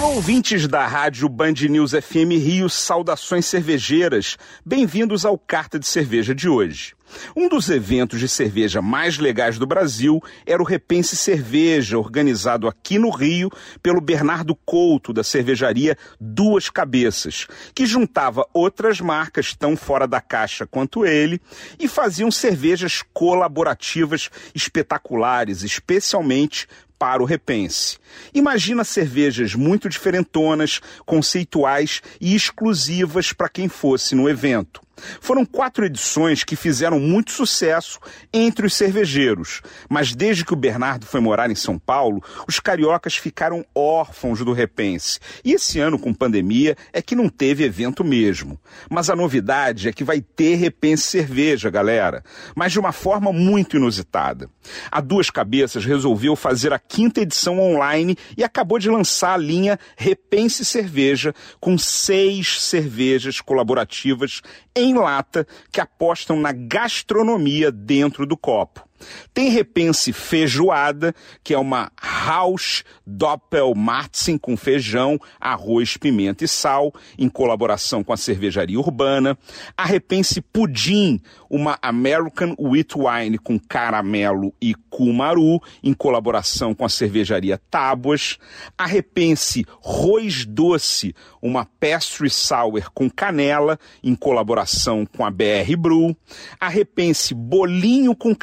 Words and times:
Alô, 0.00 0.14
ouvintes 0.14 0.66
da 0.66 0.86
rádio 0.86 1.28
Band 1.28 1.52
News 1.68 1.90
FM 1.90 2.32
Rio, 2.42 2.70
saudações 2.70 3.44
cervejeiras. 3.44 4.38
Bem-vindos 4.64 5.26
ao 5.26 5.36
Carta 5.36 5.78
de 5.78 5.86
Cerveja 5.86 6.34
de 6.34 6.48
hoje. 6.48 6.94
Um 7.36 7.50
dos 7.50 7.68
eventos 7.68 8.18
de 8.18 8.26
cerveja 8.26 8.80
mais 8.80 9.18
legais 9.18 9.58
do 9.58 9.66
Brasil 9.66 10.18
era 10.46 10.62
o 10.62 10.64
Repense 10.64 11.16
Cerveja, 11.16 11.98
organizado 11.98 12.66
aqui 12.66 12.98
no 12.98 13.10
Rio 13.10 13.50
pelo 13.82 14.00
Bernardo 14.00 14.54
Couto, 14.54 15.12
da 15.12 15.22
cervejaria 15.22 15.98
Duas 16.18 16.70
Cabeças, 16.70 17.46
que 17.74 17.84
juntava 17.84 18.46
outras 18.54 19.02
marcas 19.02 19.54
tão 19.54 19.76
fora 19.76 20.08
da 20.08 20.20
caixa 20.20 20.66
quanto 20.66 21.04
ele 21.04 21.38
e 21.78 21.86
faziam 21.86 22.30
cervejas 22.30 23.02
colaborativas 23.12 24.30
espetaculares, 24.54 25.62
especialmente 25.62 26.66
para 27.00 27.22
o 27.22 27.24
repense. 27.24 27.96
Imagina 28.34 28.84
cervejas 28.84 29.54
muito 29.54 29.88
diferentonas, 29.88 30.82
conceituais 31.06 32.02
e 32.20 32.36
exclusivas 32.36 33.32
para 33.32 33.48
quem 33.48 33.70
fosse 33.70 34.14
no 34.14 34.28
evento. 34.28 34.82
Foram 35.20 35.44
quatro 35.44 35.84
edições 35.84 36.44
que 36.44 36.56
fizeram 36.56 36.98
muito 37.00 37.32
sucesso 37.32 37.98
entre 38.32 38.66
os 38.66 38.74
cervejeiros, 38.74 39.62
mas 39.88 40.14
desde 40.14 40.44
que 40.44 40.52
o 40.52 40.56
Bernardo 40.56 41.06
foi 41.06 41.20
morar 41.20 41.50
em 41.50 41.54
São 41.54 41.78
Paulo, 41.78 42.22
os 42.46 42.60
cariocas 42.60 43.16
ficaram 43.16 43.64
órfãos 43.74 44.40
do 44.40 44.52
Repense. 44.52 45.18
E 45.44 45.52
esse 45.52 45.78
ano, 45.78 45.98
com 45.98 46.12
pandemia, 46.12 46.76
é 46.92 47.02
que 47.02 47.14
não 47.14 47.28
teve 47.28 47.64
evento 47.64 48.04
mesmo. 48.04 48.58
Mas 48.88 49.10
a 49.10 49.16
novidade 49.16 49.88
é 49.88 49.92
que 49.92 50.04
vai 50.04 50.20
ter 50.20 50.56
Repense 50.56 51.04
Cerveja, 51.04 51.70
galera, 51.70 52.22
mas 52.54 52.72
de 52.72 52.78
uma 52.78 52.92
forma 52.92 53.32
muito 53.32 53.76
inusitada. 53.76 54.48
A 54.90 55.00
Duas 55.00 55.30
Cabeças 55.30 55.84
resolveu 55.84 56.36
fazer 56.36 56.72
a 56.72 56.78
quinta 56.78 57.20
edição 57.20 57.58
online 57.58 58.16
e 58.36 58.44
acabou 58.44 58.78
de 58.78 58.90
lançar 58.90 59.34
a 59.34 59.36
linha 59.36 59.78
Repense 59.96 60.64
Cerveja 60.64 61.34
com 61.60 61.76
seis 61.78 62.62
cervejas 62.62 63.40
colaborativas 63.40 64.42
em 64.74 64.89
lata 64.94 65.46
que 65.72 65.80
apostam 65.80 66.38
na 66.38 66.52
gastronomia 66.52 67.70
dentro 67.70 68.26
do 68.26 68.36
copo. 68.36 68.89
Tem 69.32 69.48
Repense 69.48 70.12
Feijoada, 70.12 71.14
que 71.42 71.54
é 71.54 71.58
uma 71.58 71.90
Haus 72.00 72.84
Doppelmarzen 73.06 74.38
com 74.38 74.56
feijão, 74.56 75.18
arroz, 75.40 75.96
pimenta 75.96 76.44
e 76.44 76.48
sal, 76.48 76.92
em 77.18 77.28
colaboração 77.28 78.04
com 78.04 78.12
a 78.12 78.16
cervejaria 78.16 78.78
urbana. 78.78 79.36
A 79.76 79.84
Repense 79.84 80.40
Pudim, 80.40 81.20
uma 81.48 81.78
American 81.82 82.54
Wheat 82.58 82.94
Wine 82.96 83.38
com 83.38 83.58
caramelo 83.58 84.54
e 84.60 84.74
cumaru, 84.88 85.60
em 85.82 85.92
colaboração 85.92 86.74
com 86.74 86.84
a 86.84 86.88
cervejaria 86.88 87.60
Tábuas. 87.70 88.38
A 88.76 88.86
Repense 88.86 89.64
Rois 89.80 90.44
Doce, 90.44 91.14
uma 91.42 91.64
Pastry 91.64 92.30
Sour 92.30 92.90
com 92.92 93.10
canela, 93.10 93.78
em 94.02 94.14
colaboração 94.14 95.04
com 95.06 95.24
a 95.24 95.30
BR 95.30 95.76
Brew. 95.78 96.16
A 96.60 96.68
Repense 96.68 97.34
Bolinho 97.34 98.14
com 98.14 98.34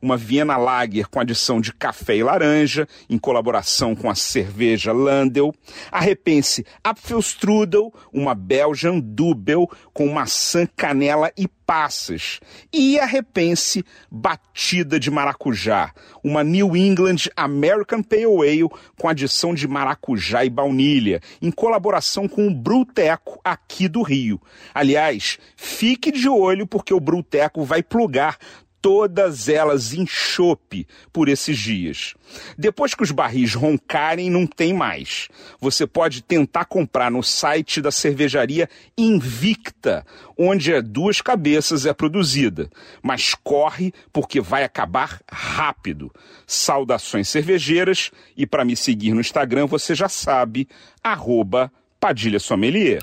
Uma 0.00 0.16
Viena 0.16 0.56
Lager 0.56 1.08
com 1.08 1.20
adição 1.20 1.60
de 1.60 1.72
café 1.72 2.16
e 2.16 2.22
laranja, 2.22 2.86
em 3.08 3.18
colaboração 3.18 3.94
com 3.94 4.10
a 4.10 4.14
cerveja 4.14 4.92
Landel. 4.92 5.54
A 5.90 6.00
Repense 6.00 6.64
Apfelstrudel, 6.82 7.92
uma 8.12 8.34
Belgian 8.34 8.98
Dubel 8.98 9.70
com 9.92 10.08
maçã, 10.08 10.66
canela 10.76 11.32
e 11.36 11.48
passas. 11.66 12.38
E 12.72 12.98
a 12.98 13.04
Repense 13.04 13.84
Batida 14.10 15.00
de 15.00 15.10
Maracujá, 15.10 15.92
uma 16.22 16.44
New 16.44 16.76
England 16.76 17.28
American 17.36 18.02
Pale 18.02 18.24
Ale 18.24 18.68
com 18.98 19.08
adição 19.08 19.52
de 19.52 19.66
maracujá 19.66 20.44
e 20.44 20.50
baunilha, 20.50 21.20
em 21.42 21.50
colaboração 21.50 22.28
com 22.28 22.46
o 22.46 22.54
Bruteco 22.54 23.40
aqui 23.44 23.88
do 23.88 24.02
Rio. 24.02 24.40
Aliás, 24.72 25.38
fique 25.56 26.12
de 26.12 26.28
olho 26.28 26.66
porque 26.66 26.94
o 26.94 27.00
Bruteco 27.00 27.64
vai 27.64 27.82
plugar 27.82 28.38
todas 28.80 29.48
elas 29.48 29.92
em 29.92 30.06
chope 30.06 30.86
por 31.12 31.28
esses 31.28 31.58
dias. 31.58 32.14
Depois 32.56 32.94
que 32.94 33.02
os 33.02 33.10
barris 33.10 33.54
roncarem, 33.54 34.30
não 34.30 34.46
tem 34.46 34.72
mais. 34.72 35.28
Você 35.60 35.86
pode 35.86 36.22
tentar 36.22 36.66
comprar 36.66 37.10
no 37.10 37.22
site 37.22 37.80
da 37.80 37.90
cervejaria 37.90 38.68
Invicta, 38.96 40.04
onde 40.38 40.74
a 40.74 40.80
duas 40.80 41.20
cabeças 41.20 41.86
é 41.86 41.92
produzida. 41.92 42.70
Mas 43.02 43.34
corre 43.34 43.92
porque 44.12 44.40
vai 44.40 44.64
acabar 44.64 45.20
rápido. 45.30 46.12
Saudações 46.46 47.28
cervejeiras 47.28 48.10
e 48.36 48.46
para 48.46 48.64
me 48.64 48.76
seguir 48.76 49.12
no 49.12 49.20
Instagram 49.20 49.66
você 49.66 49.94
já 49.94 50.08
sabe, 50.08 50.68
arroba 51.02 51.72
Padilha 51.98 52.38
Sommelier. 52.38 53.02